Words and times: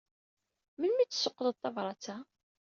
Melmi 0.77 1.01
ay 1.03 1.07
d-tessuqqleḍ 1.09 1.55
tabṛat-a? 1.57 2.17